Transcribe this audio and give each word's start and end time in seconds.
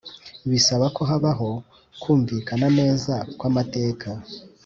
bisaba 0.51 0.85
ko 0.95 1.01
habaho 1.09 1.49
kumvikana 2.01 2.67
neza 2.79 3.13
kw 3.37 3.43
amateka 3.49 4.07